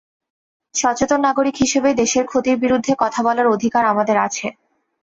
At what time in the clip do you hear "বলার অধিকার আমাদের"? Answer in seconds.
3.25-4.17